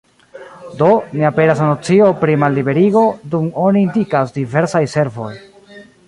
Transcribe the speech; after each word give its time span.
Do, 0.79 0.87
ne 1.17 1.25
aperas 1.27 1.59
la 1.63 1.67
nocio 1.71 2.07
pri 2.21 2.37
malliberigo, 2.43 3.03
dum 3.33 3.45
oni 3.67 3.83
indikas 3.89 4.33
"diversaj 4.39 4.81
servoj". 4.95 5.29